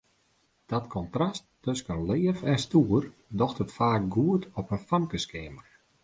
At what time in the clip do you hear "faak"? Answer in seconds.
3.77-4.03